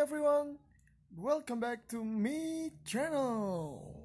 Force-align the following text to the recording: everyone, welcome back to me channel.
everyone, 0.00 0.56
welcome 1.14 1.60
back 1.60 1.86
to 1.86 2.02
me 2.02 2.70
channel. 2.86 3.99